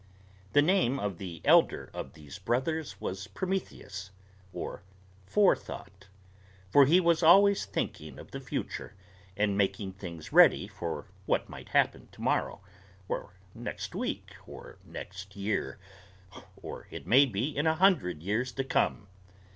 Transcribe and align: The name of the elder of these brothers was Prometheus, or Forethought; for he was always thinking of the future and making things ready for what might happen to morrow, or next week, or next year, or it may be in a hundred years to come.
The 0.53 0.63
name 0.63 0.99
of 0.99 1.19
the 1.19 1.41
elder 1.45 1.91
of 1.93 2.13
these 2.13 2.39
brothers 2.39 2.99
was 2.99 3.27
Prometheus, 3.27 4.09
or 4.51 4.81
Forethought; 5.27 6.07
for 6.71 6.87
he 6.87 6.99
was 6.99 7.21
always 7.21 7.65
thinking 7.67 8.17
of 8.17 8.31
the 8.31 8.39
future 8.39 8.95
and 9.37 9.55
making 9.55 9.93
things 9.93 10.33
ready 10.33 10.67
for 10.67 11.05
what 11.27 11.49
might 11.49 11.69
happen 11.69 12.07
to 12.13 12.21
morrow, 12.23 12.61
or 13.07 13.35
next 13.53 13.93
week, 13.93 14.31
or 14.47 14.79
next 14.83 15.35
year, 15.35 15.77
or 16.59 16.87
it 16.89 17.05
may 17.05 17.27
be 17.27 17.55
in 17.55 17.67
a 17.67 17.75
hundred 17.75 18.23
years 18.23 18.51
to 18.53 18.63
come. 18.63 19.05